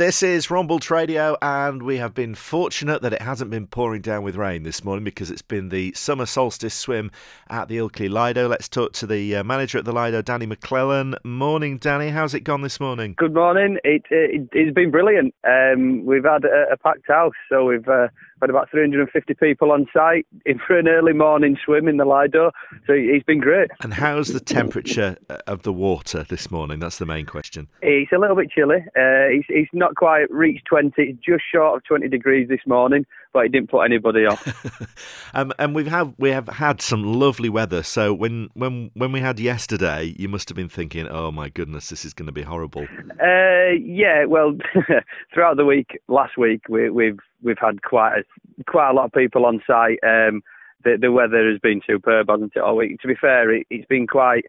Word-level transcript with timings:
This 0.00 0.22
is 0.22 0.46
Rombalds 0.46 0.88
Radio, 0.88 1.36
and 1.42 1.82
we 1.82 1.98
have 1.98 2.14
been 2.14 2.34
fortunate 2.34 3.02
that 3.02 3.12
it 3.12 3.20
hasn't 3.20 3.50
been 3.50 3.66
pouring 3.66 4.00
down 4.00 4.22
with 4.22 4.34
rain 4.34 4.62
this 4.62 4.82
morning 4.82 5.04
because 5.04 5.30
it's 5.30 5.42
been 5.42 5.68
the 5.68 5.92
summer 5.92 6.24
solstice 6.24 6.72
swim 6.72 7.10
at 7.50 7.68
the 7.68 7.76
Ilkley 7.76 8.08
Lido. 8.08 8.48
Let's 8.48 8.66
talk 8.66 8.94
to 8.94 9.06
the 9.06 9.36
uh, 9.36 9.44
manager 9.44 9.76
at 9.76 9.84
the 9.84 9.92
Lido, 9.92 10.22
Danny 10.22 10.46
McLellan. 10.46 11.22
Morning, 11.22 11.76
Danny. 11.76 12.08
How's 12.08 12.32
it 12.32 12.44
gone 12.44 12.62
this 12.62 12.80
morning? 12.80 13.14
Good 13.18 13.34
morning. 13.34 13.76
It, 13.84 14.04
it, 14.08 14.48
has 14.54 14.72
been 14.72 14.90
brilliant. 14.90 15.34
Um, 15.46 16.06
we've 16.06 16.24
had 16.24 16.46
a, 16.46 16.72
a, 16.72 16.78
packed 16.78 17.06
house, 17.06 17.34
so 17.50 17.66
we've 17.66 17.86
uh, 17.86 18.08
had 18.40 18.50
about 18.50 18.70
350 18.70 19.34
people 19.34 19.72
on 19.72 19.86
site 19.92 20.26
in 20.46 20.58
for 20.66 20.78
an 20.78 20.88
early 20.88 21.12
morning 21.12 21.56
swim 21.64 21.88
in 21.88 21.96
the 21.96 22.04
Lido. 22.04 22.50
So 22.86 22.92
it's 22.92 23.24
been 23.24 23.40
great. 23.40 23.70
And 23.82 23.94
how's 23.94 24.28
the 24.28 24.40
temperature 24.40 25.16
uh, 25.28 25.38
of 25.46 25.62
the 25.62 25.72
water 25.72 26.24
this 26.28 26.50
morning? 26.50 26.78
That's 26.78 26.98
the 26.98 27.06
main 27.06 27.26
question. 27.26 27.68
It's 27.82 28.12
a 28.12 28.18
little 28.18 28.36
bit 28.36 28.50
chilly. 28.50 28.78
Uh, 28.96 29.28
it's, 29.30 29.46
it's 29.48 29.70
not 29.72 29.94
quite 29.96 30.30
reached 30.30 30.66
20, 30.66 31.18
just 31.24 31.44
short 31.52 31.76
of 31.76 31.84
20 31.84 32.08
degrees 32.08 32.48
this 32.48 32.60
morning, 32.66 33.04
but 33.32 33.46
it 33.46 33.52
didn't 33.52 33.70
put 33.70 33.82
anybody 33.82 34.26
off. 34.26 34.94
um, 35.34 35.52
and 35.58 35.74
we've 35.74 35.86
had 35.86 36.14
we 36.18 36.30
have 36.30 36.48
had 36.48 36.82
some 36.82 37.02
lovely 37.02 37.48
weather. 37.48 37.82
So 37.82 38.12
when 38.12 38.50
when 38.54 38.90
when 38.94 39.12
we 39.12 39.20
had 39.20 39.38
yesterday, 39.38 40.14
you 40.18 40.28
must 40.28 40.48
have 40.48 40.56
been 40.56 40.68
thinking, 40.68 41.06
"Oh 41.08 41.30
my 41.30 41.48
goodness, 41.48 41.88
this 41.88 42.04
is 42.04 42.12
going 42.12 42.26
to 42.26 42.32
be 42.32 42.42
horrible." 42.42 42.86
Uh, 43.22 43.72
yeah. 43.80 44.24
Well, 44.24 44.56
throughout 45.34 45.56
the 45.56 45.64
week, 45.64 46.00
last 46.08 46.36
week 46.36 46.62
we, 46.68 46.84
have 46.84 46.94
we've, 46.94 47.18
we've 47.42 47.58
had 47.58 47.82
quite 47.82 48.18
a 48.18 48.64
quite 48.64 48.90
a 48.90 48.92
lot 48.94 49.06
of 49.06 49.12
people 49.12 49.46
on 49.46 49.62
site. 49.66 49.98
Um, 50.02 50.42
the, 50.84 50.96
the 51.00 51.12
weather 51.12 51.50
has 51.50 51.58
been 51.60 51.82
superb, 51.86 52.28
hasn't 52.28 52.52
it? 52.56 52.60
All 52.60 52.76
week. 52.76 53.00
To 53.00 53.08
be 53.08 53.14
fair, 53.14 53.50
it, 53.54 53.66
it's 53.70 53.86
been 53.86 54.06
quite 54.06 54.46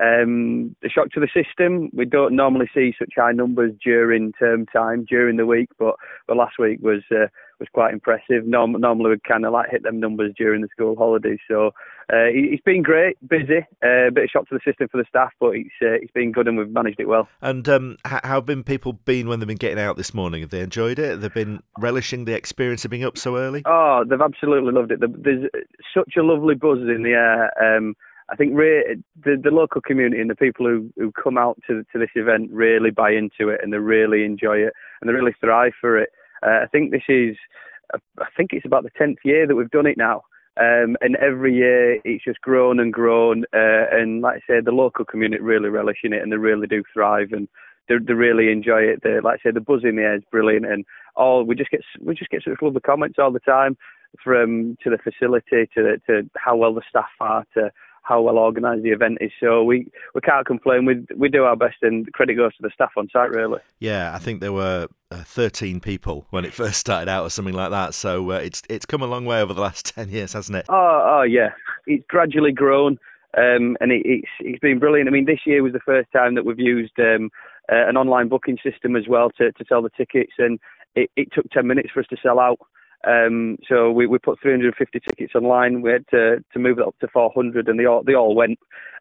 um, 0.00 0.74
a 0.84 0.88
shock 0.88 1.10
to 1.10 1.20
the 1.20 1.28
system. 1.28 1.90
We 1.92 2.04
don't 2.04 2.34
normally 2.34 2.70
see 2.74 2.94
such 2.98 3.12
high 3.16 3.32
numbers 3.32 3.72
during 3.82 4.32
term 4.32 4.66
time, 4.66 5.04
during 5.08 5.36
the 5.36 5.46
week, 5.46 5.68
but, 5.78 5.96
but 6.26 6.36
last 6.36 6.58
week 6.58 6.80
was 6.80 7.02
uh, 7.10 7.26
was 7.60 7.68
quite 7.72 7.92
impressive. 7.92 8.46
Norm- 8.46 8.80
normally 8.80 9.10
we 9.10 9.16
kind 9.28 9.44
of 9.44 9.52
like 9.52 9.70
hit 9.70 9.82
them 9.82 10.00
numbers 10.00 10.32
during 10.36 10.62
the 10.62 10.68
school 10.72 10.96
holidays. 10.96 11.38
So 11.46 11.68
uh, 12.12 12.26
it's 12.32 12.62
been 12.62 12.82
great, 12.82 13.16
busy, 13.28 13.58
uh, 13.84 14.08
a 14.08 14.10
bit 14.10 14.24
of 14.24 14.30
shock 14.30 14.48
to 14.48 14.54
the 14.54 14.60
system 14.64 14.88
for 14.88 14.96
the 14.96 15.04
staff, 15.08 15.30
but 15.38 15.50
it's 15.50 15.68
uh, 15.82 15.92
it's 15.92 16.10
been 16.12 16.32
good 16.32 16.48
and 16.48 16.56
we've 16.56 16.70
managed 16.70 16.98
it 16.98 17.06
well. 17.06 17.28
And 17.42 17.68
um, 17.68 17.98
how 18.04 18.20
have 18.22 18.46
been 18.46 18.64
people 18.64 18.94
been 18.94 19.28
when 19.28 19.38
they've 19.38 19.46
been 19.46 19.58
getting 19.58 19.78
out 19.78 19.96
this 19.96 20.14
morning? 20.14 20.40
Have 20.40 20.50
they 20.50 20.60
enjoyed 20.60 20.98
it? 20.98 21.20
They've 21.20 21.32
been 21.32 21.62
relishing 21.78 22.24
the 22.24 22.34
experience 22.34 22.84
of 22.84 22.90
being 22.90 23.04
up 23.04 23.18
so 23.18 23.36
early. 23.36 23.62
Oh, 23.66 24.04
they've 24.08 24.20
absolutely 24.20 24.72
loved 24.72 24.92
it. 24.92 25.00
There's 25.00 25.50
such 25.94 26.14
a 26.18 26.22
lovely 26.22 26.54
buzz 26.54 26.78
in 26.78 27.02
the 27.02 27.10
air. 27.10 27.76
Um, 27.76 27.94
I 28.30 28.36
think 28.36 28.52
re- 28.54 28.96
the, 29.24 29.40
the 29.42 29.50
local 29.50 29.80
community 29.80 30.20
and 30.20 30.30
the 30.30 30.36
people 30.36 30.66
who, 30.66 30.92
who 30.96 31.12
come 31.12 31.36
out 31.36 31.58
to, 31.66 31.84
to 31.92 31.98
this 31.98 32.10
event 32.14 32.50
really 32.52 32.90
buy 32.90 33.10
into 33.10 33.48
it 33.48 33.60
and 33.62 33.72
they 33.72 33.78
really 33.78 34.24
enjoy 34.24 34.58
it 34.58 34.72
and 35.00 35.08
they 35.08 35.14
really 35.14 35.34
thrive 35.40 35.72
for 35.80 35.98
it. 35.98 36.10
Uh, 36.46 36.60
I 36.62 36.66
think 36.70 36.92
this 36.92 37.02
is, 37.08 37.36
I 37.92 38.26
think 38.36 38.50
it's 38.52 38.66
about 38.66 38.84
the 38.84 38.90
10th 38.90 39.16
year 39.24 39.46
that 39.46 39.56
we've 39.56 39.70
done 39.70 39.86
it 39.86 39.98
now. 39.98 40.22
Um, 40.60 40.96
and 41.00 41.16
every 41.16 41.54
year 41.54 42.00
it's 42.04 42.24
just 42.24 42.40
grown 42.40 42.78
and 42.78 42.92
grown. 42.92 43.44
Uh, 43.52 43.86
and 43.90 44.20
like 44.20 44.36
I 44.36 44.52
say, 44.52 44.60
the 44.60 44.72
local 44.72 45.04
community 45.04 45.42
really 45.42 45.68
relish 45.68 45.98
in 46.04 46.12
it 46.12 46.22
and 46.22 46.30
they 46.30 46.36
really 46.36 46.66
do 46.66 46.84
thrive 46.92 47.32
and 47.32 47.48
they, 47.88 47.96
they 47.98 48.14
really 48.14 48.52
enjoy 48.52 48.82
it. 48.82 49.00
They, 49.02 49.18
like 49.20 49.40
I 49.40 49.48
say, 49.48 49.52
the 49.52 49.60
buzz 49.60 49.82
in 49.82 49.96
the 49.96 50.02
air 50.02 50.16
is 50.16 50.22
brilliant. 50.30 50.66
And 50.66 50.84
all 51.16 51.42
we 51.44 51.56
just 51.56 51.70
get, 51.70 51.80
we 52.00 52.14
just 52.14 52.30
get 52.30 52.42
such 52.44 52.62
lovely 52.62 52.80
comments 52.80 53.18
all 53.18 53.32
the 53.32 53.40
time 53.40 53.76
from 54.22 54.76
to 54.82 54.90
the 54.90 54.98
facility 54.98 55.68
to, 55.74 55.98
to 56.06 56.28
how 56.36 56.56
well 56.56 56.74
the 56.74 56.82
staff 56.88 57.10
are 57.20 57.44
to 57.54 57.70
how 58.02 58.20
well 58.20 58.38
organised 58.38 58.82
the 58.82 58.90
event 58.90 59.18
is. 59.20 59.30
So 59.40 59.62
we, 59.62 59.86
we 60.14 60.20
can't 60.20 60.46
complain. 60.46 60.84
We 60.84 61.06
we 61.16 61.28
do 61.28 61.44
our 61.44 61.56
best, 61.56 61.76
and 61.82 62.10
credit 62.12 62.34
goes 62.34 62.54
to 62.56 62.62
the 62.62 62.70
staff 62.72 62.92
on 62.96 63.08
site. 63.12 63.30
Really. 63.30 63.60
Yeah, 63.78 64.14
I 64.14 64.18
think 64.18 64.40
there 64.40 64.52
were 64.52 64.88
uh, 65.10 65.22
13 65.24 65.80
people 65.80 66.26
when 66.30 66.44
it 66.44 66.52
first 66.62 66.78
started 66.78 67.08
out, 67.08 67.24
or 67.24 67.30
something 67.30 67.54
like 67.54 67.70
that. 67.70 67.94
So 67.94 68.30
uh, 68.32 68.34
it's 68.36 68.62
it's 68.68 68.86
come 68.86 69.02
a 69.02 69.06
long 69.06 69.24
way 69.24 69.40
over 69.40 69.54
the 69.54 69.60
last 69.60 69.86
10 69.94 70.08
years, 70.10 70.32
hasn't 70.32 70.56
it? 70.56 70.66
Oh, 70.68 71.18
oh 71.18 71.22
yeah, 71.22 71.50
it's 71.86 72.04
gradually 72.08 72.52
grown. 72.52 72.98
Um, 73.36 73.76
and 73.80 73.92
it, 73.92 74.02
it's 74.04 74.28
it's 74.40 74.58
been 74.58 74.78
brilliant. 74.78 75.08
I 75.08 75.12
mean, 75.12 75.26
this 75.26 75.40
year 75.46 75.62
was 75.62 75.72
the 75.72 75.80
first 75.80 76.10
time 76.12 76.34
that 76.34 76.44
we've 76.44 76.58
used 76.58 76.98
um, 76.98 77.30
uh, 77.70 77.88
an 77.88 77.96
online 77.96 78.28
booking 78.28 78.58
system 78.62 78.96
as 78.96 79.06
well 79.08 79.30
to, 79.38 79.52
to 79.52 79.64
sell 79.68 79.82
the 79.82 79.90
tickets, 79.96 80.32
and 80.38 80.58
it, 80.96 81.10
it 81.16 81.28
took 81.32 81.48
ten 81.50 81.66
minutes 81.66 81.90
for 81.94 82.00
us 82.00 82.06
to 82.10 82.16
sell 82.20 82.40
out. 82.40 82.58
Um, 83.06 83.56
so 83.68 83.90
we, 83.90 84.06
we 84.06 84.18
put 84.18 84.40
350 84.40 85.00
tickets 85.00 85.34
online. 85.34 85.80
We 85.80 85.90
had 85.90 86.06
to, 86.08 86.44
to 86.52 86.58
move 86.58 86.78
it 86.78 86.86
up 86.86 86.98
to 87.00 87.08
400, 87.08 87.68
and 87.68 87.78
they 87.78 87.86
all 87.86 88.02
they 88.02 88.14
all 88.14 88.34
went. 88.34 88.58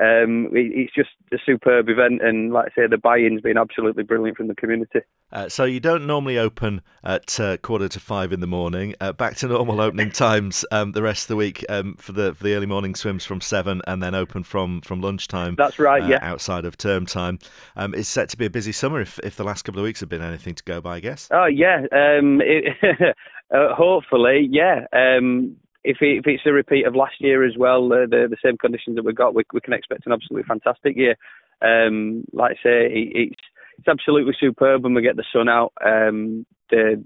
Um, 0.00 0.46
it, 0.52 0.72
it's 0.74 0.94
just 0.94 1.10
a 1.32 1.36
superb 1.44 1.88
event, 1.90 2.22
and 2.22 2.52
like 2.52 2.72
I 2.72 2.82
say, 2.82 2.86
the 2.88 2.96
buy-in's 2.96 3.42
been 3.42 3.58
absolutely 3.58 4.04
brilliant 4.04 4.38
from 4.38 4.48
the 4.48 4.54
community. 4.54 5.00
Uh, 5.30 5.48
so 5.50 5.64
you 5.64 5.80
don't 5.80 6.06
normally 6.06 6.38
open 6.38 6.80
at 7.04 7.38
uh, 7.38 7.58
quarter 7.58 7.88
to 7.88 8.00
five 8.00 8.32
in 8.32 8.40
the 8.40 8.46
morning. 8.46 8.94
Uh, 9.00 9.12
back 9.12 9.36
to 9.36 9.48
normal 9.48 9.80
opening 9.80 10.10
times 10.12 10.64
um, 10.72 10.92
the 10.92 11.02
rest 11.02 11.24
of 11.24 11.28
the 11.28 11.36
week 11.36 11.64
um, 11.68 11.94
for 11.96 12.12
the 12.12 12.34
for 12.34 12.44
the 12.44 12.54
early 12.54 12.66
morning 12.66 12.94
swims 12.94 13.26
from 13.26 13.42
seven, 13.42 13.82
and 13.86 14.02
then 14.02 14.14
open 14.14 14.42
from 14.42 14.80
from 14.80 15.02
lunchtime. 15.02 15.54
That's 15.56 15.78
right. 15.78 16.02
Uh, 16.02 16.08
yeah. 16.08 16.18
Outside 16.22 16.64
of 16.64 16.78
term 16.78 17.04
time, 17.04 17.38
um, 17.76 17.94
it's 17.94 18.08
set 18.08 18.30
to 18.30 18.38
be 18.38 18.46
a 18.46 18.50
busy 18.50 18.72
summer. 18.72 19.00
If 19.00 19.18
if 19.22 19.36
the 19.36 19.44
last 19.44 19.62
couple 19.62 19.80
of 19.80 19.84
weeks 19.84 20.00
have 20.00 20.08
been 20.08 20.22
anything 20.22 20.54
to 20.54 20.64
go 20.64 20.80
by, 20.80 20.96
I 20.96 21.00
guess. 21.00 21.28
Oh 21.30 21.46
yeah. 21.46 21.82
Um, 21.92 22.40
it, 22.40 22.74
Uh, 23.52 23.74
hopefully, 23.74 24.48
yeah. 24.50 24.86
Um, 24.92 25.56
if, 25.84 25.98
it, 26.00 26.18
if, 26.18 26.26
it's 26.26 26.42
a 26.46 26.52
repeat 26.52 26.86
of 26.86 26.94
last 26.94 27.14
year 27.20 27.44
as 27.44 27.54
well, 27.58 27.84
uh, 27.92 28.06
the, 28.08 28.28
the 28.30 28.36
same 28.42 28.56
conditions 28.56 28.96
that 28.96 29.04
we've 29.04 29.16
got, 29.16 29.34
we, 29.34 29.42
we 29.52 29.60
can 29.60 29.72
expect 29.72 30.06
an 30.06 30.12
absolutely 30.12 30.46
fantastic 30.46 30.96
year. 30.96 31.16
Um, 31.60 32.24
like 32.32 32.52
I 32.52 32.62
say, 32.62 32.86
it, 32.86 33.12
it's 33.14 33.40
it's 33.78 33.88
absolutely 33.88 34.34
superb 34.38 34.84
when 34.84 34.94
we 34.94 35.02
get 35.02 35.16
the 35.16 35.24
sun 35.32 35.48
out. 35.48 35.72
Um, 35.84 36.46
the, 36.70 37.02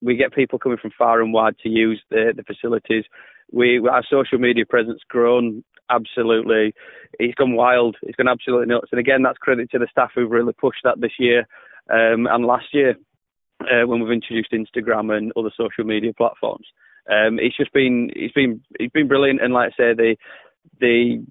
we 0.00 0.16
get 0.16 0.32
people 0.32 0.58
coming 0.58 0.78
from 0.80 0.92
far 0.96 1.20
and 1.20 1.32
wide 1.32 1.58
to 1.58 1.68
use 1.68 2.00
the, 2.10 2.32
the 2.34 2.42
facilities. 2.42 3.04
We 3.52 3.78
our 3.88 4.02
social 4.08 4.38
media 4.38 4.64
presence 4.66 5.00
grown 5.08 5.64
absolutely. 5.90 6.74
It's 7.18 7.34
gone 7.34 7.54
wild. 7.54 7.96
It's 8.02 8.16
gone 8.16 8.28
absolutely 8.28 8.66
nuts. 8.66 8.88
And 8.90 9.00
again, 9.00 9.22
that's 9.22 9.38
credit 9.38 9.70
to 9.70 9.78
the 9.78 9.88
staff 9.90 10.10
who've 10.14 10.30
really 10.30 10.52
pushed 10.52 10.80
that 10.84 11.00
this 11.00 11.12
year 11.18 11.40
um, 11.90 12.26
and 12.26 12.46
last 12.46 12.66
year 12.72 12.94
uh, 13.68 13.86
when 13.86 14.00
we've 14.00 14.12
introduced 14.12 14.52
Instagram 14.52 15.16
and 15.16 15.32
other 15.36 15.50
social 15.56 15.84
media 15.84 16.12
platforms. 16.12 16.66
Um, 17.10 17.38
it's 17.38 17.56
just 17.56 17.72
been 17.72 18.10
it's 18.16 18.32
been 18.32 18.62
it's 18.80 18.92
been 18.92 19.08
brilliant, 19.08 19.42
and 19.42 19.52
like 19.52 19.72
I 19.74 19.76
say, 19.76 19.94
the 19.94 20.16
the 20.80 21.24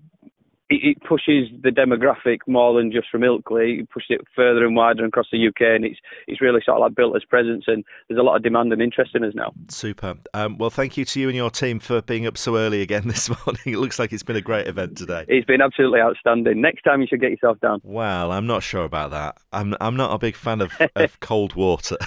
it, 0.81 1.03
pushes 1.03 1.49
the 1.61 1.69
demographic 1.69 2.39
more 2.47 2.73
than 2.73 2.91
just 2.91 3.07
from 3.09 3.21
Ilkley. 3.21 3.81
It 3.81 3.89
pushes 3.89 4.11
it 4.11 4.21
further 4.35 4.65
and 4.65 4.75
wider 4.75 5.05
across 5.05 5.27
the 5.31 5.47
UK, 5.47 5.61
and 5.61 5.85
it's 5.85 5.99
it's 6.27 6.41
really 6.41 6.61
sort 6.65 6.77
of 6.77 6.81
like 6.81 6.95
built 6.95 7.15
its 7.15 7.25
presence. 7.25 7.65
And 7.67 7.83
there's 8.07 8.19
a 8.19 8.23
lot 8.23 8.35
of 8.35 8.43
demand 8.43 8.71
and 8.73 8.81
interest 8.81 9.11
in 9.15 9.23
us 9.23 9.33
now. 9.35 9.53
Super. 9.69 10.15
Um, 10.33 10.57
well, 10.57 10.69
thank 10.69 10.97
you 10.97 11.05
to 11.05 11.19
you 11.19 11.27
and 11.27 11.35
your 11.35 11.49
team 11.49 11.79
for 11.79 12.01
being 12.01 12.25
up 12.25 12.37
so 12.37 12.57
early 12.57 12.81
again 12.81 13.03
this 13.07 13.29
morning. 13.29 13.61
It 13.65 13.77
looks 13.77 13.99
like 13.99 14.13
it's 14.13 14.23
been 14.23 14.35
a 14.35 14.41
great 14.41 14.67
event 14.67 14.97
today. 14.97 15.25
It's 15.27 15.45
been 15.45 15.61
absolutely 15.61 15.99
outstanding. 15.99 16.61
Next 16.61 16.83
time 16.83 17.01
you 17.01 17.07
should 17.07 17.21
get 17.21 17.31
yourself 17.31 17.59
down. 17.59 17.81
Well, 17.83 18.31
I'm 18.31 18.47
not 18.47 18.63
sure 18.63 18.83
about 18.83 19.11
that. 19.11 19.37
I'm 19.51 19.75
I'm 19.81 19.95
not 19.95 20.13
a 20.13 20.17
big 20.17 20.35
fan 20.35 20.61
of, 20.61 20.71
of 20.95 21.19
cold 21.19 21.55
water. 21.55 21.97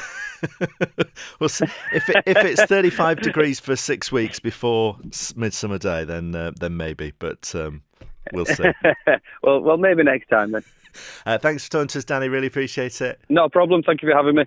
well, 1.40 1.50
if 1.92 2.08
it, 2.08 2.22
if 2.26 2.36
it's 2.36 2.62
35 2.64 3.20
degrees 3.20 3.60
for 3.60 3.76
six 3.76 4.12
weeks 4.12 4.38
before 4.38 4.98
Midsummer 5.34 5.78
Day, 5.78 6.04
then 6.04 6.34
uh, 6.34 6.52
then 6.58 6.76
maybe. 6.76 7.12
But 7.18 7.54
um, 7.54 7.82
we'll 8.32 8.46
see. 8.46 8.64
well, 9.42 9.60
well, 9.60 9.76
maybe 9.76 10.02
next 10.02 10.28
time 10.28 10.52
then. 10.52 10.64
Uh, 11.26 11.38
thanks 11.38 11.64
for 11.64 11.72
talking 11.72 11.88
to 11.88 11.98
us, 11.98 12.04
Danny. 12.04 12.28
Really 12.28 12.46
appreciate 12.46 13.00
it. 13.00 13.20
No 13.28 13.48
problem. 13.48 13.82
Thank 13.82 14.02
you 14.02 14.10
for 14.10 14.16
having 14.16 14.36
me. 14.36 14.44